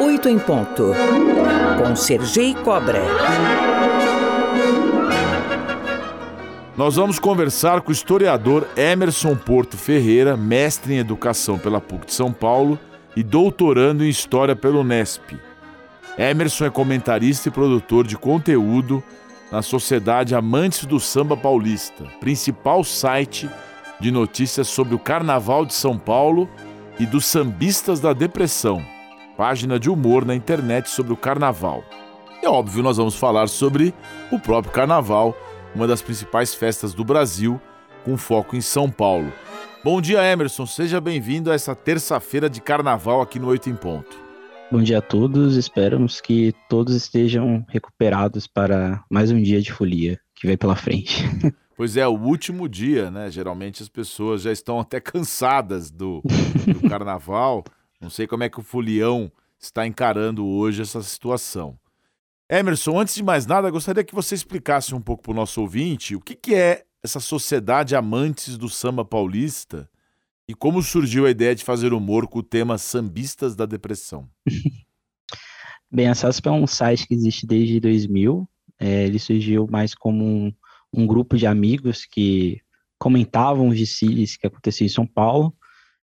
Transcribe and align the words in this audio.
Oito 0.00 0.28
em 0.28 0.38
ponto, 0.38 0.92
com 1.78 1.96
Sergei 1.96 2.54
Cobra. 2.54 3.02
Nós 6.76 6.96
vamos 6.96 7.18
conversar 7.18 7.80
com 7.80 7.88
o 7.88 7.92
historiador 7.92 8.66
Emerson 8.76 9.34
Porto 9.34 9.76
Ferreira, 9.78 10.36
mestre 10.36 10.94
em 10.94 10.98
educação 10.98 11.58
pela 11.58 11.80
PUC 11.80 12.06
de 12.06 12.12
São 12.12 12.32
Paulo 12.32 12.78
e 13.16 13.22
doutorando 13.22 14.04
em 14.04 14.08
história 14.08 14.54
pelo 14.54 14.80
Unesp. 14.80 15.38
Emerson 16.18 16.66
é 16.66 16.70
comentarista 16.70 17.48
e 17.48 17.52
produtor 17.52 18.06
de 18.06 18.16
conteúdo 18.16 19.02
na 19.50 19.62
Sociedade 19.62 20.34
Amantes 20.34 20.84
do 20.84 21.00
Samba 21.00 21.36
Paulista, 21.36 22.04
principal 22.20 22.84
site 22.84 23.48
de 24.00 24.10
notícias 24.10 24.68
sobre 24.68 24.94
o 24.94 24.98
Carnaval 24.98 25.64
de 25.64 25.72
São 25.74 25.96
Paulo 25.96 26.48
e 26.98 27.04
dos 27.06 27.26
Sambistas 27.26 28.00
da 28.00 28.12
Depressão, 28.12 28.84
página 29.36 29.78
de 29.78 29.90
humor 29.90 30.24
na 30.24 30.34
internet 30.34 30.88
sobre 30.88 31.12
o 31.12 31.16
Carnaval. 31.16 31.84
E 32.42 32.46
óbvio, 32.46 32.82
nós 32.82 32.96
vamos 32.96 33.16
falar 33.16 33.48
sobre 33.48 33.94
o 34.30 34.38
próprio 34.38 34.72
Carnaval, 34.72 35.36
uma 35.74 35.86
das 35.86 36.00
principais 36.00 36.54
festas 36.54 36.94
do 36.94 37.04
Brasil, 37.04 37.60
com 38.04 38.16
foco 38.16 38.56
em 38.56 38.60
São 38.60 38.90
Paulo. 38.90 39.32
Bom 39.84 40.00
dia, 40.00 40.24
Emerson. 40.24 40.66
Seja 40.66 41.00
bem-vindo 41.00 41.50
a 41.50 41.54
essa 41.54 41.74
terça-feira 41.74 42.48
de 42.48 42.60
Carnaval 42.60 43.20
aqui 43.20 43.38
no 43.38 43.48
Oito 43.48 43.68
em 43.68 43.76
Ponto. 43.76 44.16
Bom 44.70 44.82
dia 44.82 44.98
a 44.98 45.02
todos. 45.02 45.56
Esperamos 45.56 46.20
que 46.20 46.54
todos 46.68 46.94
estejam 46.94 47.64
recuperados 47.68 48.46
para 48.46 49.04
mais 49.10 49.30
um 49.30 49.40
dia 49.40 49.60
de 49.60 49.72
folia 49.72 50.18
que 50.34 50.46
vem 50.46 50.56
pela 50.56 50.74
frente. 50.74 51.24
Pois 51.76 51.94
é, 51.96 52.08
o 52.08 52.18
último 52.18 52.68
dia, 52.68 53.10
né? 53.10 53.30
Geralmente 53.30 53.82
as 53.82 53.88
pessoas 53.88 54.42
já 54.42 54.50
estão 54.50 54.80
até 54.80 54.98
cansadas 54.98 55.90
do, 55.90 56.22
do 56.72 56.80
carnaval. 56.88 57.62
Não 58.00 58.08
sei 58.08 58.26
como 58.26 58.44
é 58.44 58.48
que 58.48 58.58
o 58.58 58.62
folião 58.62 59.30
está 59.58 59.86
encarando 59.86 60.46
hoje 60.46 60.80
essa 60.80 61.02
situação. 61.02 61.78
Emerson, 62.48 62.98
antes 62.98 63.14
de 63.14 63.22
mais 63.22 63.44
nada, 63.44 63.70
gostaria 63.70 64.04
que 64.04 64.14
você 64.14 64.34
explicasse 64.34 64.94
um 64.94 65.00
pouco 65.00 65.24
para 65.24 65.32
o 65.32 65.34
nosso 65.34 65.60
ouvinte 65.60 66.16
o 66.16 66.20
que, 66.20 66.34
que 66.34 66.54
é 66.54 66.84
essa 67.02 67.20
sociedade 67.20 67.94
amantes 67.94 68.56
do 68.56 68.68
samba 68.68 69.04
paulista 69.04 69.88
e 70.48 70.54
como 70.54 70.82
surgiu 70.82 71.26
a 71.26 71.30
ideia 71.30 71.54
de 71.54 71.64
fazer 71.64 71.92
humor 71.92 72.26
com 72.26 72.38
o 72.38 72.42
tema 72.42 72.78
Sambistas 72.78 73.54
da 73.54 73.66
Depressão. 73.66 74.28
Bem, 75.90 76.08
a 76.08 76.14
SASP 76.14 76.48
é 76.48 76.50
um 76.52 76.66
site 76.66 77.06
que 77.06 77.14
existe 77.14 77.46
desde 77.46 77.80
2000. 77.80 78.48
É, 78.78 79.04
ele 79.04 79.18
surgiu 79.18 79.66
mais 79.68 79.94
como 79.94 80.24
um, 80.24 80.52
um 80.96 81.06
grupo 81.06 81.36
de 81.36 81.46
amigos 81.46 82.04
que 82.04 82.60
comentavam 82.98 83.68
os 83.68 83.78
desfiles 83.78 84.36
que 84.36 84.46
aconteciam 84.46 84.86
em 84.86 84.90
São 84.90 85.06
Paulo. 85.06 85.54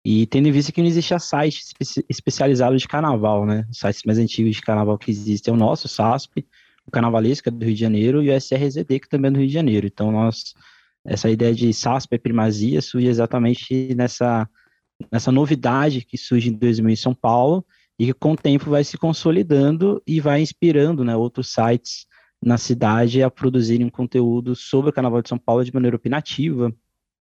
E 0.03 0.25
tendo 0.27 0.47
em 0.47 0.51
vista 0.51 0.71
que 0.71 0.81
não 0.81 0.87
existia 0.87 1.19
site 1.19 1.59
espe 1.59 2.05
especializado 2.07 2.77
de 2.77 2.87
carnaval, 2.87 3.45
né? 3.45 3.65
Os 3.69 3.79
sites 3.79 4.03
mais 4.05 4.17
antigos 4.17 4.55
de 4.55 4.61
carnaval 4.61 4.97
que 4.97 5.11
existem 5.11 5.51
é 5.51 5.55
o 5.55 5.59
nosso, 5.59 5.87
o 5.87 5.89
SASP, 5.89 6.47
o 6.87 6.91
Carnavalesca 6.91 7.51
do 7.51 7.63
Rio 7.63 7.75
de 7.75 7.79
Janeiro 7.79 8.23
e 8.23 8.29
o 8.29 8.33
SRZD, 8.33 8.99
que 8.99 9.09
também 9.09 9.29
é 9.29 9.31
do 9.31 9.39
Rio 9.39 9.47
de 9.47 9.53
Janeiro. 9.53 9.85
Então, 9.85 10.11
nós, 10.11 10.53
essa 11.05 11.29
ideia 11.29 11.53
de 11.53 11.71
SASP 11.73 12.15
e 12.15 12.19
primazia 12.19 12.81
surge 12.81 13.07
exatamente 13.07 13.93
nessa, 13.93 14.49
nessa 15.11 15.31
novidade 15.31 16.05
que 16.05 16.17
surge 16.17 16.49
em 16.49 16.53
2000 16.53 16.89
em 16.89 16.95
São 16.95 17.13
Paulo 17.13 17.65
e 17.99 18.07
que 18.07 18.13
com 18.13 18.31
o 18.31 18.37
tempo 18.37 18.69
vai 18.69 18.83
se 18.83 18.97
consolidando 18.97 20.01
e 20.07 20.21
vai 20.21 20.41
inspirando 20.41 21.03
né, 21.03 21.15
outros 21.15 21.51
sites 21.51 22.07
na 22.41 22.57
cidade 22.57 23.21
a 23.21 23.29
produzirem 23.29 23.85
um 23.85 23.89
conteúdo 23.89 24.55
sobre 24.55 24.89
o 24.89 24.93
Carnaval 24.93 25.21
de 25.21 25.29
São 25.29 25.37
Paulo 25.37 25.63
de 25.63 25.73
maneira 25.73 25.95
opinativa, 25.95 26.73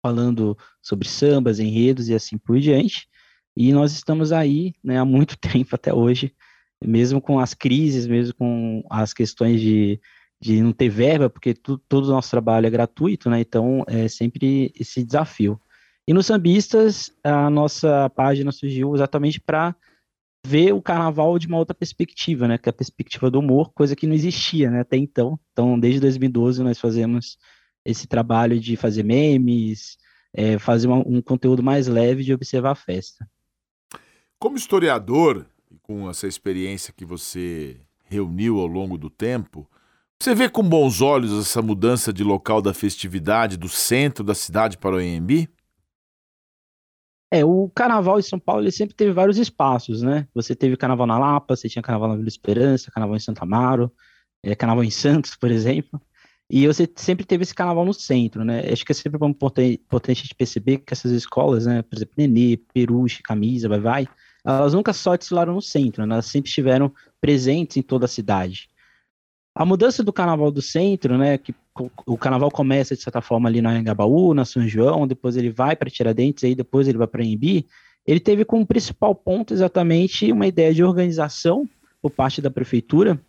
falando 0.01 0.57
sobre 0.81 1.07
sambas, 1.07 1.59
enredos 1.59 2.09
e 2.09 2.13
assim 2.13 2.37
por 2.37 2.59
diante. 2.59 3.07
E 3.55 3.71
nós 3.73 3.91
estamos 3.93 4.31
aí 4.31 4.73
né, 4.83 4.97
há 4.97 5.05
muito 5.05 5.37
tempo 5.39 5.75
até 5.75 5.93
hoje, 5.93 6.33
mesmo 6.83 7.21
com 7.21 7.39
as 7.39 7.53
crises, 7.53 8.07
mesmo 8.07 8.33
com 8.35 8.83
as 8.89 9.13
questões 9.13 9.59
de, 9.59 9.99
de 10.41 10.61
não 10.61 10.71
ter 10.71 10.89
verba, 10.89 11.29
porque 11.29 11.53
tu, 11.53 11.77
todo 11.77 12.05
o 12.05 12.11
nosso 12.11 12.29
trabalho 12.29 12.67
é 12.67 12.69
gratuito, 12.69 13.29
né? 13.29 13.41
Então 13.41 13.83
é 13.87 14.07
sempre 14.07 14.71
esse 14.79 15.03
desafio. 15.03 15.59
E 16.07 16.13
no 16.13 16.23
Sambistas, 16.23 17.11
a 17.23 17.49
nossa 17.49 18.09
página 18.09 18.51
surgiu 18.51 18.95
exatamente 18.95 19.39
para 19.39 19.75
ver 20.45 20.73
o 20.73 20.81
carnaval 20.81 21.37
de 21.37 21.47
uma 21.47 21.57
outra 21.57 21.75
perspectiva, 21.75 22.47
né? 22.47 22.57
Que 22.57 22.69
é 22.69 22.71
a 22.71 22.73
perspectiva 22.73 23.29
do 23.29 23.39
humor, 23.39 23.71
coisa 23.73 23.95
que 23.95 24.07
não 24.07 24.13
existia 24.13 24.69
né, 24.69 24.81
até 24.81 24.97
então. 24.97 25.39
Então, 25.51 25.79
desde 25.79 25.99
2012, 25.99 26.63
nós 26.63 26.79
fazemos 26.79 27.37
esse 27.85 28.07
trabalho 28.07 28.59
de 28.59 28.75
fazer 28.75 29.03
memes, 29.03 29.97
é, 30.33 30.57
fazer 30.59 30.87
uma, 30.87 30.97
um 30.97 31.21
conteúdo 31.21 31.63
mais 31.63 31.87
leve 31.87 32.23
de 32.23 32.33
observar 32.33 32.71
a 32.71 32.75
festa. 32.75 33.27
Como 34.37 34.55
historiador, 34.55 35.45
com 35.81 36.09
essa 36.09 36.27
experiência 36.27 36.93
que 36.95 37.05
você 37.05 37.77
reuniu 38.05 38.59
ao 38.59 38.67
longo 38.67 38.97
do 38.97 39.09
tempo, 39.09 39.69
você 40.21 40.35
vê 40.35 40.49
com 40.49 40.63
bons 40.63 41.01
olhos 41.01 41.37
essa 41.39 41.61
mudança 41.61 42.11
de 42.11 42.23
local 42.23 42.61
da 42.61 42.73
festividade 42.73 43.57
do 43.57 43.69
centro 43.69 44.23
da 44.23 44.35
cidade 44.35 44.77
para 44.77 44.95
o 44.95 45.01
EMB? 45.01 45.47
É, 47.31 47.45
o 47.45 47.69
carnaval 47.75 48.19
em 48.19 48.23
São 48.23 48.39
Paulo 48.39 48.63
ele 48.63 48.71
sempre 48.71 48.95
teve 48.95 49.11
vários 49.11 49.37
espaços, 49.37 50.01
né? 50.01 50.27
Você 50.33 50.55
teve 50.55 50.75
carnaval 50.75 51.05
na 51.05 51.19
Lapa, 51.19 51.55
você 51.55 51.69
tinha 51.69 51.81
carnaval 51.81 52.09
na 52.09 52.15
Vila 52.15 52.27
Esperança, 52.27 52.91
carnaval 52.91 53.15
em 53.15 53.19
Santa 53.19 53.43
Amaro, 53.43 53.91
é, 54.43 54.55
carnaval 54.55 54.83
em 54.83 54.89
Santos, 54.89 55.35
por 55.35 55.51
exemplo. 55.51 56.01
E 56.49 56.65
você 56.65 56.89
sempre 56.95 57.25
teve 57.25 57.43
esse 57.43 57.53
carnaval 57.53 57.85
no 57.85 57.93
centro, 57.93 58.43
né? 58.43 58.61
Acho 58.71 58.83
que 58.83 58.91
é 58.91 58.95
sempre 58.95 59.23
importante, 59.27 59.75
importante 59.75 60.27
de 60.27 60.33
perceber 60.33 60.79
que 60.79 60.93
essas 60.93 61.11
escolas, 61.11 61.67
né, 61.67 61.83
por 61.83 61.95
exemplo, 61.95 62.15
Nenê, 62.17 62.57
Peruche, 62.73 63.21
Camisa, 63.21 63.69
Vai 63.69 63.79
Vai, 63.79 64.07
elas 64.43 64.73
nunca 64.73 64.93
só 64.93 65.15
desfilaram 65.15 65.53
no 65.53 65.61
centro, 65.61 66.05
né? 66.05 66.15
elas 66.15 66.25
sempre 66.25 66.49
estiveram 66.49 66.91
presentes 67.21 67.77
em 67.77 67.81
toda 67.81 68.05
a 68.05 68.07
cidade. 68.07 68.69
A 69.59 69.65
mudança 69.65 70.01
do 70.01 70.13
carnaval 70.13 70.49
do 70.51 70.61
centro, 70.61 71.17
né, 71.17 71.37
que 71.37 71.53
o 72.05 72.17
carnaval 72.17 72.49
começa 72.49 72.95
de 72.95 73.01
certa 73.01 73.19
forma 73.19 73.49
ali 73.49 73.61
na 73.61 73.77
Engabaú, 73.77 74.33
na 74.33 74.45
São 74.45 74.65
João, 74.65 75.05
depois 75.05 75.35
ele 75.35 75.49
vai 75.49 75.75
para 75.75 75.89
Tiradentes, 75.89 76.45
aí 76.45 76.55
depois 76.55 76.87
ele 76.87 76.97
vai 76.97 77.07
para 77.07 77.25
Embi, 77.25 77.67
ele 78.07 78.21
teve 78.21 78.45
como 78.45 78.65
principal 78.65 79.13
ponto 79.13 79.53
exatamente 79.53 80.31
uma 80.31 80.47
ideia 80.47 80.73
de 80.73 80.81
organização 80.81 81.67
por 82.01 82.09
parte 82.09 82.41
da 82.41 82.49
prefeitura, 82.49 83.19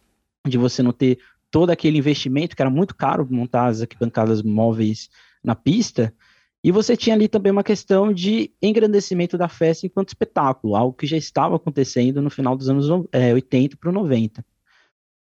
de 0.46 0.56
você 0.56 0.84
não 0.84 0.92
ter 0.92 1.18
todo 1.50 1.70
aquele 1.70 1.98
investimento, 1.98 2.54
que 2.54 2.62
era 2.62 2.70
muito 2.70 2.94
caro 2.94 3.26
montar 3.28 3.66
as 3.66 3.80
arquibancadas 3.80 4.40
móveis 4.40 5.10
na 5.42 5.56
pista, 5.56 6.14
e 6.62 6.70
você 6.70 6.96
tinha 6.96 7.16
ali 7.16 7.26
também 7.26 7.50
uma 7.50 7.64
questão 7.64 8.12
de 8.12 8.52
engrandecimento 8.62 9.36
da 9.36 9.48
festa 9.48 9.84
enquanto 9.84 10.10
espetáculo, 10.10 10.76
algo 10.76 10.96
que 10.96 11.08
já 11.08 11.16
estava 11.16 11.56
acontecendo 11.56 12.22
no 12.22 12.30
final 12.30 12.56
dos 12.56 12.68
anos 12.68 12.86
é, 13.10 13.34
80 13.34 13.76
para 13.76 13.90
o 13.90 13.92
90. 13.92 14.44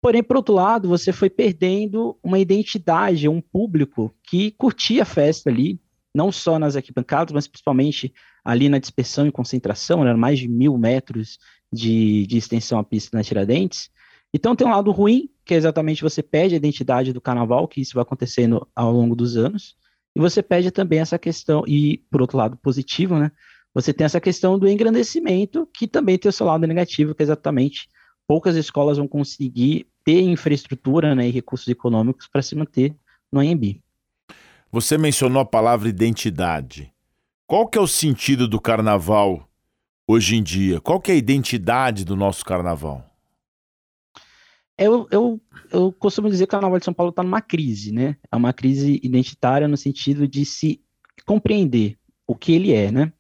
Porém, 0.01 0.23
por 0.23 0.37
outro 0.37 0.55
lado, 0.55 0.89
você 0.89 1.13
foi 1.13 1.29
perdendo 1.29 2.17
uma 2.23 2.39
identidade, 2.39 3.29
um 3.29 3.41
público 3.41 4.15
que 4.23 4.53
curtia 4.53 5.03
a 5.03 5.07
festa 5.07 5.51
ali, 5.51 5.81
não 6.15 6.31
só 6.31 6.59
nas 6.59 6.77
arquibancadas, 6.77 7.33
mas 7.33 7.49
principalmente 7.49 8.13
ali 8.45 8.69
na 8.69 8.79
dispersão 8.79 9.27
e 9.27 9.33
concentração, 9.33 10.05
né, 10.05 10.15
mais 10.15 10.39
de 10.39 10.49
mil 10.49 10.79
metros 10.79 11.39
de, 11.73 12.27
de 12.27 12.39
extensão 12.39 12.79
a 12.79 12.85
pista 12.85 13.17
na 13.17 13.25
Tiradentes, 13.25 13.91
então 14.33 14.55
tem 14.55 14.67
um 14.67 14.71
lado 14.71 14.91
ruim, 14.91 15.31
que 15.45 15.55
é 15.55 15.57
exatamente 15.57 16.03
você 16.03 16.23
perde 16.23 16.55
a 16.55 16.59
identidade 16.59 17.13
do 17.13 17.21
carnaval, 17.21 17.67
que 17.67 17.81
isso 17.81 17.95
vai 17.95 18.03
acontecendo 18.03 18.67
ao 18.75 18.93
longo 18.93 19.17
dos 19.17 19.37
anos, 19.37 19.77
e 20.15 20.21
você 20.21 20.43
perde 20.43 20.71
também 20.71 21.01
essa 21.01 21.19
questão, 21.19 21.65
e 21.67 21.99
por 22.11 22.21
outro 22.21 22.37
lado 22.37 22.57
positivo, 22.57 23.19
né? 23.19 23.31
Você 23.75 23.93
tem 23.93 24.05
essa 24.05 24.21
questão 24.21 24.59
do 24.59 24.69
engrandecimento, 24.69 25.69
que 25.73 25.87
também 25.87 26.19
tem 26.19 26.29
o 26.29 26.33
seu 26.33 26.47
lado 26.47 26.67
negativo, 26.67 27.15
que 27.15 27.23
é 27.23 27.25
exatamente 27.25 27.89
poucas 28.29 28.55
escolas 28.57 28.99
vão 28.99 29.09
conseguir 29.09 29.87
ter 30.05 30.21
infraestrutura 30.21 31.15
né, 31.15 31.27
e 31.27 31.31
recursos 31.31 31.67
econômicos 31.67 32.29
para 32.29 32.43
se 32.43 32.55
manter 32.55 32.95
no 33.33 33.41
AMB. 33.41 33.81
Você 34.71 34.99
mencionou 34.99 35.41
a 35.41 35.47
palavra 35.47 35.89
identidade. 35.89 36.93
Qual 37.47 37.67
que 37.67 37.79
é 37.79 37.81
o 37.81 37.87
sentido 37.87 38.47
do 38.47 38.61
carnaval 38.61 39.49
hoje 40.07 40.37
em 40.37 40.43
dia? 40.43 40.79
Qual 40.79 41.01
que 41.01 41.11
é 41.11 41.15
a 41.15 41.19
identidade 41.19 42.05
do 42.05 42.15
nosso 42.15 42.45
carnaval? 42.45 43.03
Eu, 44.77 45.09
eu, 45.11 45.41
eu 45.73 45.91
costumo 45.91 46.29
dizer 46.29 46.47
que 46.47 46.51
o 46.51 46.53
Carnaval 46.53 46.79
de 46.79 46.85
São 46.85 46.95
Paulo 46.95 47.11
está 47.11 47.25
numa 47.25 47.41
crise, 47.41 47.91
né? 47.91 48.17
É 48.31 48.37
uma 48.37 48.53
crise 48.53 49.01
identitária 49.03 49.67
no 49.67 49.77
sentido 49.77 50.29
de 50.29 50.45
se 50.45 50.81
compreender 51.27 51.99
o 52.25 52.37
que 52.37 52.53
ele 52.53 52.73
é, 52.73 52.93
né? 52.93 53.13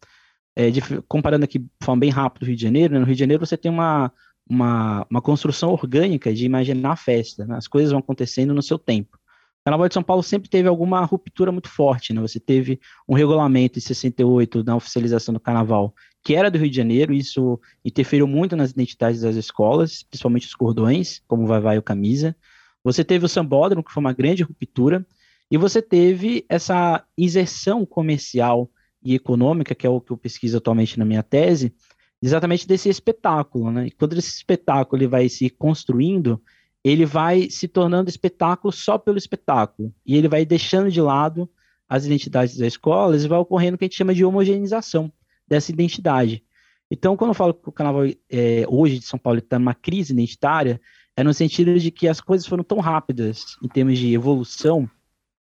É, 0.54 0.70
de, 0.70 0.80
comparando 1.08 1.44
aqui, 1.44 1.58
de 1.58 1.68
forma 1.82 1.98
bem 1.98 2.10
rápida, 2.10 2.44
o 2.44 2.46
Rio 2.46 2.56
de 2.56 2.62
Janeiro, 2.62 2.94
né? 2.94 3.00
no 3.00 3.06
Rio 3.06 3.14
de 3.14 3.20
Janeiro 3.20 3.44
você 3.44 3.56
tem 3.56 3.72
uma, 3.72 4.12
uma, 4.48 5.06
uma 5.10 5.20
construção 5.20 5.70
orgânica 5.70 6.32
de 6.32 6.44
imaginar 6.44 6.92
a 6.92 6.96
festa, 6.96 7.44
né? 7.46 7.56
as 7.56 7.68
coisas 7.68 7.90
vão 7.90 8.00
acontecendo 8.00 8.54
no 8.54 8.62
seu 8.62 8.78
tempo. 8.78 9.16
O 9.16 9.64
Carnaval 9.64 9.88
de 9.88 9.94
São 9.94 10.02
Paulo 10.02 10.22
sempre 10.22 10.48
teve 10.48 10.68
alguma 10.68 11.04
ruptura 11.04 11.52
muito 11.52 11.68
forte, 11.68 12.14
né? 12.14 12.20
Você 12.22 12.40
teve 12.40 12.80
um 13.06 13.14
regulamento 13.14 13.78
em 13.78 13.82
68 13.82 14.62
da 14.62 14.74
oficialização 14.74 15.34
do 15.34 15.40
Carnaval 15.40 15.94
que 16.22 16.34
era 16.34 16.50
do 16.50 16.58
Rio 16.58 16.70
de 16.70 16.76
Janeiro, 16.76 17.12
isso 17.14 17.60
interferiu 17.84 18.26
muito 18.26 18.56
nas 18.56 18.70
identidades 18.70 19.20
das 19.22 19.36
escolas, 19.36 20.02
principalmente 20.02 20.46
os 20.46 20.54
cordões, 20.54 21.22
como 21.26 21.46
Vai 21.46 21.60
Vai 21.60 21.78
o 21.78 21.82
Camisa. 21.82 22.36
Você 22.84 23.04
teve 23.04 23.24
o 23.24 23.28
Sambódromo, 23.28 23.82
que 23.82 23.92
foi 23.92 24.00
uma 24.00 24.12
grande 24.12 24.42
ruptura, 24.42 25.06
e 25.50 25.56
você 25.56 25.80
teve 25.80 26.44
essa 26.48 27.02
inserção 27.16 27.86
comercial 27.86 28.70
e 29.02 29.14
econômica, 29.14 29.74
que 29.74 29.86
é 29.86 29.90
o 29.90 30.00
que 30.00 30.10
eu 30.10 30.16
pesquiso 30.16 30.58
atualmente 30.58 30.98
na 30.98 31.04
minha 31.04 31.22
tese, 31.22 31.74
exatamente 32.22 32.66
desse 32.66 32.88
espetáculo, 32.88 33.70
né? 33.70 33.86
E 33.86 33.90
quando 33.90 34.18
esse 34.18 34.30
espetáculo 34.30 35.00
ele 35.00 35.08
vai 35.08 35.28
se 35.28 35.48
construindo, 35.50 36.40
ele 36.84 37.04
vai 37.04 37.50
se 37.50 37.68
tornando 37.68 38.10
espetáculo 38.10 38.72
só 38.72 38.98
pelo 38.98 39.18
espetáculo, 39.18 39.92
e 40.04 40.16
ele 40.16 40.28
vai 40.28 40.44
deixando 40.44 40.90
de 40.90 41.00
lado 41.00 41.48
as 41.88 42.04
identidades 42.04 42.56
das 42.56 42.68
escolas 42.68 43.24
e 43.24 43.28
vai 43.28 43.38
ocorrendo 43.38 43.74
o 43.74 43.78
que 43.78 43.84
a 43.84 43.88
gente 43.88 43.96
chama 43.96 44.14
de 44.14 44.24
homogeneização 44.24 45.10
dessa 45.46 45.72
identidade. 45.72 46.44
Então, 46.90 47.16
quando 47.16 47.30
eu 47.30 47.34
falo 47.34 47.54
que 47.54 47.68
o 47.68 47.72
carnaval 47.72 48.04
é, 48.30 48.64
hoje 48.68 48.98
de 48.98 49.04
São 49.04 49.18
Paulo 49.18 49.38
está 49.38 49.58
numa 49.58 49.74
crise 49.74 50.12
identitária, 50.12 50.80
é 51.16 51.22
no 51.22 51.34
sentido 51.34 51.78
de 51.78 51.90
que 51.90 52.08
as 52.08 52.20
coisas 52.20 52.46
foram 52.46 52.62
tão 52.62 52.78
rápidas 52.78 53.56
em 53.62 53.68
termos 53.68 53.98
de 53.98 54.12
evolução 54.14 54.88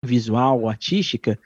visual, 0.02 0.68
artística, 0.68 1.38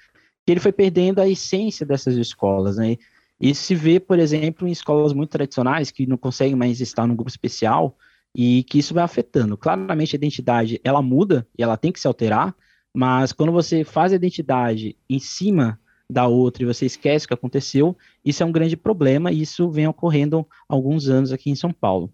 que 0.44 0.52
ele 0.52 0.60
foi 0.60 0.72
perdendo 0.72 1.20
a 1.20 1.28
essência 1.28 1.84
dessas 1.84 2.16
escolas, 2.16 2.76
né? 2.76 2.96
Isso 3.42 3.64
se 3.64 3.74
vê, 3.74 3.98
por 3.98 4.20
exemplo, 4.20 4.68
em 4.68 4.70
escolas 4.70 5.12
muito 5.12 5.30
tradicionais 5.30 5.90
que 5.90 6.06
não 6.06 6.16
conseguem 6.16 6.54
mais 6.54 6.80
estar 6.80 7.08
no 7.08 7.16
grupo 7.16 7.28
especial 7.28 7.96
e 8.32 8.62
que 8.62 8.78
isso 8.78 8.94
vai 8.94 9.02
afetando. 9.02 9.56
Claramente 9.56 10.14
a 10.14 10.16
identidade, 10.16 10.80
ela 10.84 11.02
muda 11.02 11.44
e 11.58 11.62
ela 11.62 11.76
tem 11.76 11.90
que 11.90 11.98
se 11.98 12.06
alterar, 12.06 12.54
mas 12.94 13.32
quando 13.32 13.50
você 13.50 13.82
faz 13.82 14.12
a 14.12 14.16
identidade 14.16 14.96
em 15.10 15.18
cima 15.18 15.76
da 16.08 16.28
outra 16.28 16.62
e 16.62 16.66
você 16.66 16.86
esquece 16.86 17.24
o 17.24 17.28
que 17.28 17.34
aconteceu, 17.34 17.96
isso 18.24 18.44
é 18.44 18.46
um 18.46 18.52
grande 18.52 18.76
problema 18.76 19.32
e 19.32 19.42
isso 19.42 19.68
vem 19.68 19.88
ocorrendo 19.88 20.46
há 20.68 20.74
alguns 20.74 21.08
anos 21.08 21.32
aqui 21.32 21.50
em 21.50 21.56
São 21.56 21.72
Paulo. 21.72 22.12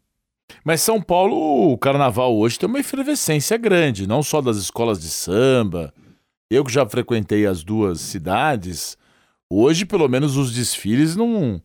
Mas 0.64 0.80
São 0.80 1.02
Paulo, 1.02 1.72
o 1.72 1.76
carnaval 1.76 2.34
hoje 2.38 2.58
tem 2.58 2.66
uma 2.66 2.80
efervescência 2.80 3.58
grande, 3.58 4.06
não 4.06 4.22
só 4.22 4.40
das 4.40 4.56
escolas 4.56 4.98
de 4.98 5.10
samba. 5.10 5.92
Eu 6.50 6.64
que 6.64 6.72
já 6.72 6.88
frequentei 6.88 7.44
as 7.44 7.62
duas 7.62 8.00
cidades, 8.00 8.96
hoje 9.50 9.84
pelo 9.84 10.08
menos 10.08 10.36
os 10.36 10.52
desfiles 10.52 11.16
não 11.16 11.62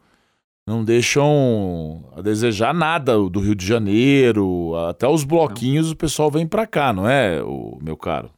não 0.66 0.84
deixam 0.84 2.10
a 2.16 2.22
desejar 2.22 2.74
nada 2.74 3.18
do 3.30 3.40
Rio 3.42 3.54
de 3.54 3.66
Janeiro, 3.66 4.74
até 4.88 5.08
os 5.08 5.26
bloquinhos 5.26 5.92
o 5.92 5.96
pessoal 5.96 6.32
vem 6.32 6.48
para 6.48 6.66
cá, 6.66 6.94
não 6.94 7.08
é, 7.08 7.44
o 7.44 7.78
meu 7.82 7.98
caro? 7.98 8.32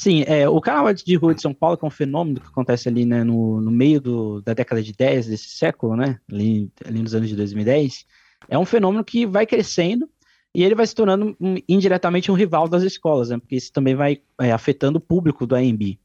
Sim, 0.00 0.22
é, 0.28 0.48
o 0.48 0.60
carnaval 0.60 0.94
de 0.94 1.16
rua 1.16 1.34
de 1.34 1.42
São 1.42 1.52
Paulo, 1.52 1.76
que 1.76 1.84
é 1.84 1.88
um 1.88 1.90
fenômeno 1.90 2.40
que 2.40 2.46
acontece 2.46 2.88
ali 2.88 3.04
né, 3.04 3.24
no, 3.24 3.60
no 3.60 3.70
meio 3.70 4.00
do, 4.00 4.40
da 4.42 4.54
década 4.54 4.80
de 4.80 4.92
10 4.92 5.26
desse 5.26 5.48
século, 5.48 5.96
né, 5.96 6.20
ali, 6.30 6.70
ali 6.84 7.02
nos 7.02 7.14
anos 7.14 7.28
de 7.28 7.34
2010, 7.34 8.06
é 8.48 8.56
um 8.56 8.64
fenômeno 8.64 9.02
que 9.02 9.26
vai 9.26 9.44
crescendo 9.44 10.08
e 10.54 10.62
ele 10.62 10.76
vai 10.76 10.86
se 10.86 10.94
tornando 10.94 11.36
um, 11.40 11.56
indiretamente 11.68 12.30
um 12.30 12.34
rival 12.34 12.68
das 12.68 12.84
escolas, 12.84 13.30
né, 13.30 13.38
porque 13.38 13.56
isso 13.56 13.72
também 13.72 13.96
vai 13.96 14.20
é, 14.40 14.52
afetando 14.52 14.98
o 14.98 15.00
público 15.00 15.46
do 15.46 15.56
AMB. 15.56 15.98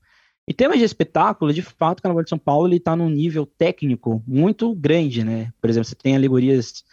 Em 0.48 0.54
termos 0.54 0.78
de 0.78 0.84
espetáculo, 0.84 1.54
de 1.54 1.62
fato, 1.62 2.00
o 2.00 2.02
Carnaval 2.02 2.24
de 2.24 2.30
São 2.30 2.38
Paulo 2.38 2.74
está 2.74 2.96
num 2.96 3.10
nível 3.10 3.46
técnico 3.46 4.22
muito 4.28 4.76
grande, 4.76 5.24
né? 5.24 5.54
Por 5.62 5.70
exemplo, 5.70 5.88
você 5.88 5.96
tem 5.96 6.16
alegorias 6.16 6.84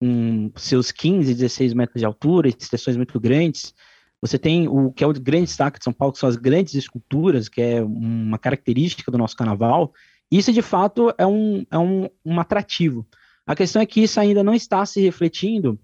com 0.00 0.50
seus 0.56 0.90
15, 0.90 1.32
16 1.34 1.72
metros 1.72 2.00
de 2.00 2.04
altura, 2.04 2.48
extensões 2.48 2.96
muito 2.96 3.18
grandes, 3.20 3.72
você 4.20 4.38
tem 4.38 4.66
o 4.66 4.90
que 4.90 5.04
é 5.04 5.06
o 5.06 5.12
grande 5.12 5.46
destaque 5.46 5.78
de 5.78 5.84
São 5.84 5.92
Paulo, 5.92 6.12
que 6.12 6.18
são 6.18 6.28
as 6.28 6.36
grandes 6.36 6.74
esculturas, 6.74 7.48
que 7.48 7.60
é 7.60 7.82
uma 7.82 8.38
característica 8.38 9.10
do 9.10 9.18
nosso 9.18 9.36
carnaval. 9.36 9.92
Isso, 10.30 10.52
de 10.52 10.62
fato, 10.62 11.14
é 11.16 11.26
um, 11.26 11.64
é 11.70 11.78
um, 11.78 12.08
um 12.24 12.40
atrativo. 12.40 13.06
A 13.46 13.54
questão 13.54 13.80
é 13.80 13.86
que 13.86 14.02
isso 14.02 14.18
ainda 14.18 14.42
não 14.42 14.54
está 14.54 14.84
se 14.84 15.00
refletindo 15.00 15.78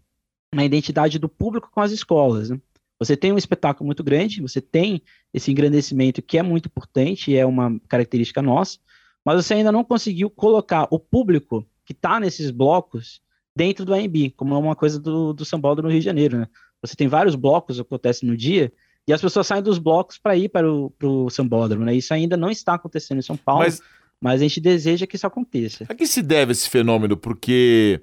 na 0.52 0.64
identidade 0.64 1.18
do 1.18 1.28
público 1.28 1.70
com 1.70 1.80
as 1.80 1.92
escolas. 1.92 2.50
Né? 2.50 2.60
Você 3.04 3.16
tem 3.16 3.32
um 3.32 3.38
espetáculo 3.38 3.86
muito 3.86 4.04
grande, 4.04 4.40
você 4.40 4.60
tem 4.60 5.02
esse 5.32 5.50
engrandecimento 5.50 6.22
que 6.22 6.38
é 6.38 6.42
muito 6.42 6.66
importante, 6.66 7.36
é 7.36 7.44
uma 7.44 7.80
característica 7.88 8.40
nossa, 8.40 8.78
mas 9.24 9.44
você 9.44 9.54
ainda 9.54 9.72
não 9.72 9.84
conseguiu 9.84 10.30
colocar 10.30 10.86
o 10.90 10.98
público 10.98 11.66
que 11.84 11.92
está 11.92 12.20
nesses 12.20 12.50
blocos 12.50 13.20
dentro 13.54 13.84
do 13.84 13.94
AMB, 13.94 14.30
como 14.36 14.54
é 14.54 14.58
uma 14.58 14.76
coisa 14.76 14.98
do, 14.98 15.32
do 15.32 15.44
São 15.44 15.60
Paulo 15.60 15.82
no 15.82 15.88
Rio 15.90 16.00
de 16.00 16.04
Janeiro. 16.04 16.38
Né? 16.38 16.48
Você 16.80 16.96
tem 16.96 17.08
vários 17.08 17.34
blocos 17.34 17.76
que 17.76 17.82
acontecem 17.82 18.28
no 18.28 18.36
dia, 18.36 18.72
e 19.06 19.12
as 19.12 19.20
pessoas 19.20 19.46
saem 19.46 19.62
dos 19.62 19.78
blocos 19.78 20.18
para 20.18 20.36
ir 20.36 20.48
para 20.48 20.70
o 20.70 20.90
pro 20.90 21.28
Sambódromo, 21.28 21.84
né? 21.84 21.94
Isso 21.94 22.14
ainda 22.14 22.36
não 22.36 22.50
está 22.50 22.74
acontecendo 22.74 23.18
em 23.18 23.22
São 23.22 23.36
Paulo, 23.36 23.64
mas, 23.64 23.82
mas 24.20 24.40
a 24.40 24.44
gente 24.44 24.60
deseja 24.60 25.06
que 25.06 25.16
isso 25.16 25.26
aconteça. 25.26 25.86
A 25.88 25.94
que 25.94 26.06
se 26.06 26.22
deve 26.22 26.52
esse 26.52 26.70
fenômeno? 26.70 27.16
Porque 27.16 28.00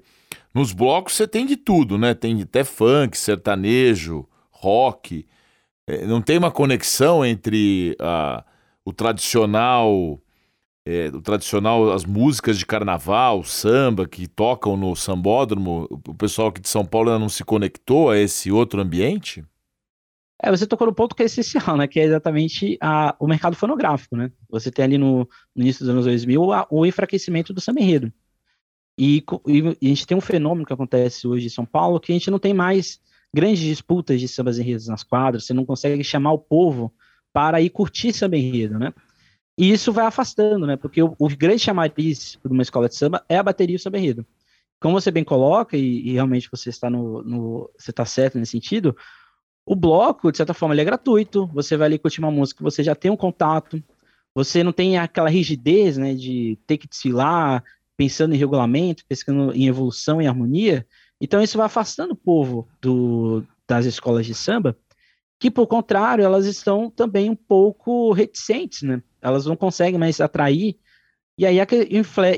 nos 0.54 0.72
blocos 0.72 1.14
você 1.14 1.26
tem 1.26 1.46
de 1.46 1.56
tudo, 1.56 1.96
né? 1.96 2.12
Tem 2.12 2.42
até 2.42 2.64
funk, 2.64 3.16
sertanejo, 3.16 4.28
rock. 4.60 5.26
É, 5.86 6.06
não 6.06 6.22
tem 6.22 6.38
uma 6.38 6.50
conexão 6.50 7.24
entre 7.24 7.96
a, 7.98 8.44
o 8.84 8.92
tradicional 8.92 10.20
é, 10.86 11.08
o 11.08 11.20
tradicional, 11.20 11.92
as 11.92 12.04
músicas 12.04 12.58
de 12.58 12.64
carnaval, 12.64 13.44
samba, 13.44 14.08
que 14.08 14.26
tocam 14.26 14.76
no 14.76 14.96
sambódromo, 14.96 15.86
o 15.90 16.14
pessoal 16.14 16.48
aqui 16.48 16.60
de 16.60 16.68
São 16.68 16.84
Paulo 16.84 17.10
ainda 17.10 17.18
não 17.18 17.28
se 17.28 17.44
conectou 17.44 18.10
a 18.10 18.18
esse 18.18 18.50
outro 18.50 18.80
ambiente? 18.80 19.44
É, 20.42 20.50
você 20.50 20.66
tocou 20.66 20.86
no 20.86 20.94
ponto 20.94 21.14
que 21.14 21.22
é 21.22 21.26
essencial, 21.26 21.76
né? 21.76 21.86
Que 21.86 22.00
é 22.00 22.04
exatamente 22.04 22.78
a, 22.80 23.14
o 23.20 23.26
mercado 23.28 23.54
fonográfico, 23.54 24.16
né? 24.16 24.32
Você 24.48 24.70
tem 24.70 24.84
ali 24.84 24.96
no, 24.96 25.28
no 25.54 25.62
início 25.62 25.84
dos 25.84 25.90
anos 25.90 26.06
2000 26.06 26.52
a, 26.52 26.66
o 26.70 26.86
enfraquecimento 26.86 27.52
do 27.52 27.60
samba 27.60 27.80
enredo. 27.80 28.10
E, 28.98 29.22
e, 29.46 29.68
a 29.68 29.88
gente 29.88 30.06
tem 30.06 30.16
um 30.16 30.20
fenômeno 30.20 30.66
que 30.66 30.72
acontece 30.72 31.28
hoje 31.28 31.46
em 31.46 31.50
São 31.50 31.66
Paulo 31.66 32.00
que 32.00 32.10
a 32.10 32.14
gente 32.14 32.30
não 32.30 32.38
tem 32.38 32.54
mais 32.54 33.00
grandes 33.34 33.60
disputas 33.60 34.20
de 34.20 34.28
sambas 34.28 34.58
enredos 34.58 34.88
nas 34.88 35.02
quadras, 35.02 35.44
você 35.44 35.54
não 35.54 35.64
consegue 35.64 36.02
chamar 36.02 36.32
o 36.32 36.38
povo 36.38 36.92
para 37.32 37.60
ir 37.60 37.70
curtir 37.70 38.12
samba 38.12 38.36
enredo, 38.36 38.78
né? 38.78 38.92
E 39.56 39.70
isso 39.70 39.92
vai 39.92 40.06
afastando, 40.06 40.66
né? 40.66 40.76
Porque 40.76 41.02
o, 41.02 41.14
o 41.18 41.28
grande 41.28 41.58
chamariz 41.60 42.38
de 42.44 42.52
uma 42.52 42.62
escola 42.62 42.88
de 42.88 42.96
samba 42.96 43.24
é 43.28 43.36
a 43.36 43.42
bateria 43.42 43.74
e 43.74 43.76
o 43.76 43.80
samba 43.80 43.98
enredo. 43.98 44.26
Como 44.80 44.98
você 44.98 45.10
bem 45.10 45.22
coloca, 45.22 45.76
e, 45.76 46.08
e 46.08 46.12
realmente 46.12 46.48
você 46.50 46.70
está 46.70 46.88
no, 46.88 47.22
no, 47.22 47.70
você 47.78 47.90
está 47.90 48.04
certo 48.04 48.38
nesse 48.38 48.52
sentido, 48.52 48.96
o 49.66 49.76
bloco, 49.76 50.32
de 50.32 50.38
certa 50.38 50.54
forma, 50.54 50.74
ele 50.74 50.80
é 50.80 50.84
gratuito. 50.84 51.46
Você 51.48 51.76
vai 51.76 51.86
ali 51.86 51.98
curtir 51.98 52.20
uma 52.20 52.30
música, 52.30 52.64
você 52.64 52.82
já 52.82 52.94
tem 52.94 53.10
um 53.10 53.16
contato, 53.16 53.82
você 54.34 54.64
não 54.64 54.72
tem 54.72 54.98
aquela 54.98 55.28
rigidez, 55.28 55.96
né, 55.98 56.14
de 56.14 56.58
ter 56.66 56.78
que 56.78 56.88
desfilar 56.88 57.62
pensando 57.96 58.34
em 58.34 58.38
regulamento, 58.38 59.04
pensando 59.06 59.52
em 59.54 59.68
evolução 59.68 60.22
e 60.22 60.26
harmonia. 60.26 60.86
Então 61.20 61.42
isso 61.42 61.58
vai 61.58 61.66
afastando 61.66 62.14
o 62.14 62.16
povo 62.16 62.68
do, 62.80 63.44
das 63.68 63.84
escolas 63.84 64.24
de 64.24 64.34
samba, 64.34 64.76
que 65.38 65.50
por 65.50 65.66
contrário, 65.66 66.24
elas 66.24 66.46
estão 66.46 66.90
também 66.90 67.30
um 67.30 67.36
pouco 67.36 68.12
reticentes, 68.12 68.82
né? 68.82 69.02
elas 69.22 69.46
não 69.46 69.56
conseguem 69.56 69.98
mais 69.98 70.20
atrair, 70.20 70.76
e 71.36 71.46
aí 71.46 71.58
é 71.58 71.66
que 71.66 71.88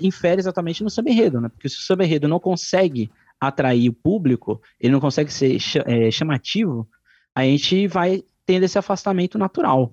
infere 0.02 0.40
exatamente 0.40 0.84
no 0.84 0.90
samba 0.90 1.10
enredo, 1.10 1.40
né? 1.40 1.48
Porque 1.48 1.68
se 1.68 1.76
o 1.76 1.82
samba 1.82 2.04
enredo 2.04 2.28
não 2.28 2.38
consegue 2.38 3.10
atrair 3.40 3.88
o 3.88 3.92
público, 3.92 4.62
ele 4.78 4.92
não 4.92 5.00
consegue 5.00 5.32
ser 5.32 5.56
é, 5.86 6.10
chamativo, 6.10 6.88
a 7.34 7.42
gente 7.42 7.88
vai 7.88 8.22
tendo 8.46 8.62
esse 8.62 8.78
afastamento 8.78 9.36
natural. 9.38 9.92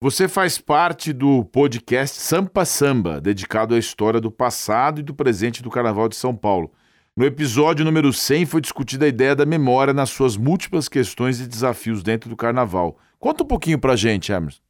Você 0.00 0.26
faz 0.26 0.58
parte 0.58 1.12
do 1.12 1.44
podcast 1.44 2.18
Sampa 2.18 2.64
Samba, 2.64 3.20
dedicado 3.20 3.74
à 3.74 3.78
história 3.78 4.20
do 4.20 4.30
passado 4.30 5.00
e 5.00 5.02
do 5.02 5.14
presente 5.14 5.62
do 5.62 5.70
Carnaval 5.70 6.08
de 6.08 6.16
São 6.16 6.34
Paulo. 6.34 6.72
No 7.14 7.26
episódio 7.26 7.84
número 7.84 8.10
100 8.10 8.46
foi 8.46 8.60
discutida 8.62 9.04
a 9.04 9.08
ideia 9.08 9.36
da 9.36 9.44
memória 9.44 9.92
nas 9.92 10.08
suas 10.08 10.34
múltiplas 10.34 10.88
questões 10.88 11.40
e 11.40 11.46
desafios 11.46 12.02
dentro 12.02 12.30
do 12.30 12.36
Carnaval. 12.36 12.98
Conta 13.18 13.44
um 13.44 13.46
pouquinho 13.46 13.78
pra 13.78 13.94
gente, 13.94 14.32
Emerson. 14.32 14.60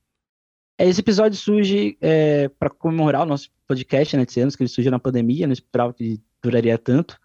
Esse 0.76 1.00
episódio 1.00 1.38
surge 1.38 1.96
é, 2.00 2.48
para 2.48 2.68
comemorar 2.68 3.22
o 3.22 3.26
nosso 3.26 3.48
podcast, 3.68 4.16
né, 4.16 4.26
de 4.26 4.40
anos, 4.40 4.56
que 4.56 4.62
ele 4.64 4.68
surgiu 4.68 4.90
na 4.90 4.98
pandemia, 4.98 5.46
não 5.46 5.52
esperava 5.52 5.94
que 5.94 6.20
duraria 6.42 6.76
tanto. 6.76 7.16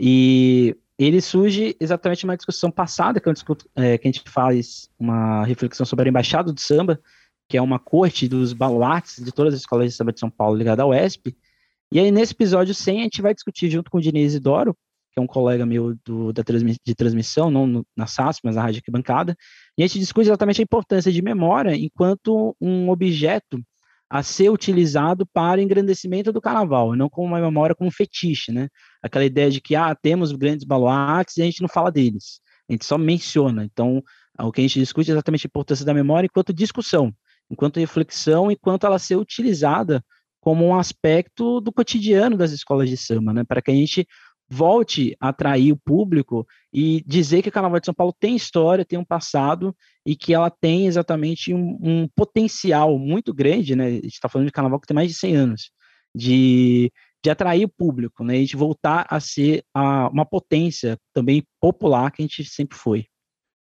E 0.00 0.74
ele 0.98 1.20
surge 1.20 1.76
exatamente 1.78 2.24
uma 2.24 2.36
discussão 2.36 2.70
passada, 2.70 3.20
que, 3.20 3.30
discuto, 3.30 3.68
é, 3.76 3.98
que 3.98 4.08
a 4.08 4.10
gente 4.10 4.22
faz 4.30 4.88
uma 4.98 5.44
reflexão 5.44 5.84
sobre 5.84 6.08
a 6.08 6.10
Embaixada 6.10 6.50
do 6.50 6.58
Samba, 6.58 6.98
que 7.46 7.58
é 7.58 7.62
uma 7.62 7.78
corte 7.78 8.26
dos 8.26 8.54
baluartes 8.54 9.22
de 9.22 9.32
todas 9.32 9.52
as 9.52 9.60
escolas 9.60 9.90
de 9.90 9.92
samba 9.94 10.14
de 10.14 10.20
São 10.20 10.30
Paulo 10.30 10.56
ligada 10.56 10.82
ao 10.82 10.88
UESP. 10.88 11.36
E 11.92 12.00
aí, 12.00 12.10
nesse 12.10 12.32
episódio 12.32 12.74
100, 12.74 13.00
a 13.00 13.02
gente 13.02 13.20
vai 13.20 13.34
discutir 13.34 13.68
junto 13.68 13.90
com 13.90 13.98
o 13.98 14.00
Diniz 14.00 14.32
Isidoro, 14.32 14.74
que 15.12 15.20
é 15.20 15.22
um 15.22 15.26
colega 15.26 15.66
meu 15.66 15.94
do, 16.02 16.32
da 16.32 16.42
de 16.42 16.94
transmissão, 16.94 17.50
não 17.50 17.66
no, 17.66 17.86
na 17.94 18.06
SAS, 18.06 18.38
mas 18.42 18.56
na 18.56 18.62
Rádio 18.62 18.78
Arquibancada, 18.78 19.36
e 19.76 19.82
a 19.82 19.86
gente 19.86 19.98
discute 19.98 20.26
exatamente 20.26 20.62
a 20.62 20.64
importância 20.64 21.12
de 21.12 21.20
memória 21.20 21.76
enquanto 21.76 22.56
um 22.58 22.88
objeto 22.88 23.60
a 24.08 24.22
ser 24.22 24.50
utilizado 24.50 25.26
para 25.34 25.60
engrandecimento 25.60 26.32
do 26.32 26.40
carnaval, 26.40 26.96
não 26.96 27.10
como 27.10 27.26
uma 27.26 27.38
memória 27.38 27.74
como 27.74 27.88
um 27.88 27.92
fetiche, 27.92 28.50
né? 28.52 28.70
Aquela 29.02 29.26
ideia 29.26 29.50
de 29.50 29.60
que, 29.60 29.76
ah, 29.76 29.94
temos 29.94 30.32
grandes 30.32 30.64
baluartes 30.64 31.36
e 31.36 31.42
a 31.42 31.44
gente 31.44 31.60
não 31.60 31.68
fala 31.68 31.92
deles, 31.92 32.40
a 32.70 32.72
gente 32.72 32.86
só 32.86 32.96
menciona. 32.96 33.66
Então, 33.66 34.02
o 34.40 34.50
que 34.50 34.62
a 34.62 34.64
gente 34.64 34.80
discute 34.80 35.10
é 35.10 35.12
exatamente 35.12 35.46
a 35.46 35.48
importância 35.48 35.84
da 35.84 35.92
memória 35.92 36.24
enquanto 36.26 36.54
discussão, 36.54 37.12
enquanto 37.50 37.78
reflexão, 37.78 38.50
enquanto 38.50 38.86
ela 38.86 38.98
ser 38.98 39.16
utilizada 39.16 40.02
como 40.42 40.66
um 40.66 40.74
aspecto 40.74 41.60
do 41.60 41.72
cotidiano 41.72 42.36
das 42.36 42.50
escolas 42.50 42.90
de 42.90 42.96
samba, 42.96 43.32
né? 43.32 43.44
Para 43.44 43.62
que 43.62 43.70
a 43.70 43.74
gente 43.74 44.06
volte 44.50 45.16
a 45.20 45.28
atrair 45.28 45.72
o 45.72 45.78
público 45.78 46.44
e 46.74 47.02
dizer 47.06 47.40
que 47.40 47.48
o 47.48 47.52
Carnaval 47.52 47.80
de 47.80 47.86
São 47.86 47.94
Paulo 47.94 48.12
tem 48.18 48.34
história, 48.34 48.84
tem 48.84 48.98
um 48.98 49.04
passado 49.04 49.74
e 50.04 50.14
que 50.16 50.34
ela 50.34 50.50
tem 50.50 50.86
exatamente 50.88 51.54
um, 51.54 51.78
um 51.80 52.08
potencial 52.14 52.98
muito 52.98 53.32
grande, 53.32 53.76
né? 53.76 53.86
A 53.86 53.90
gente 53.92 54.08
está 54.08 54.28
falando 54.28 54.48
de 54.48 54.52
Carnaval 54.52 54.80
que 54.80 54.86
tem 54.88 54.94
mais 54.94 55.08
de 55.08 55.14
100 55.14 55.36
anos, 55.36 55.70
de 56.14 56.92
de 57.24 57.30
atrair 57.30 57.64
o 57.64 57.68
público, 57.68 58.24
né? 58.24 58.38
E 58.38 58.44
de 58.44 58.56
voltar 58.56 59.06
a 59.08 59.20
ser 59.20 59.62
a, 59.72 60.08
uma 60.08 60.26
potência 60.26 60.98
também 61.14 61.44
popular 61.60 62.10
que 62.10 62.20
a 62.20 62.26
gente 62.26 62.44
sempre 62.44 62.76
foi. 62.76 63.06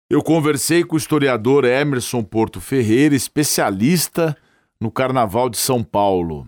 Eu 0.07 0.21
conversei 0.21 0.83
com 0.83 0.93
o 0.93 0.97
historiador 0.97 1.65
Emerson 1.65 2.23
Porto 2.23 2.61
Ferreira, 2.61 3.15
especialista 3.15 4.37
no 4.79 4.91
Carnaval 4.91 5.49
de 5.49 5.57
São 5.57 5.83
Paulo. 5.83 6.47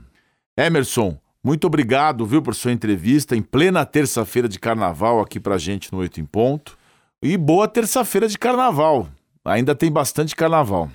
Emerson, 0.59 1.17
muito 1.41 1.67
obrigado, 1.67 2.25
viu, 2.25 2.41
por 2.41 2.53
sua 2.53 2.73
entrevista 2.73 3.33
em 3.33 3.41
plena 3.41 3.85
terça-feira 3.85 4.45
de 4.45 4.59
carnaval 4.59 5.21
aqui 5.21 5.39
pra 5.39 5.57
gente 5.57 5.89
no 5.89 5.99
Oito 5.99 6.19
em 6.19 6.25
Ponto. 6.25 6.77
E 7.23 7.37
boa 7.37 7.65
terça-feira 7.65 8.27
de 8.27 8.37
carnaval. 8.37 9.07
Ainda 9.45 9.73
tem 9.73 9.89
bastante 9.89 10.35
carnaval. 10.35 10.89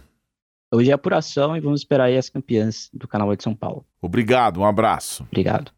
Hoje 0.71 0.91
é 0.91 0.93
apuração 0.93 1.57
e 1.57 1.61
vamos 1.61 1.81
esperar 1.81 2.05
aí 2.05 2.19
as 2.19 2.29
campeãs 2.29 2.91
do 2.93 3.09
Carnaval 3.09 3.37
de 3.37 3.43
São 3.43 3.55
Paulo. 3.55 3.87
Obrigado, 4.03 4.61
um 4.61 4.67
abraço. 4.67 5.23
Obrigado. 5.23 5.73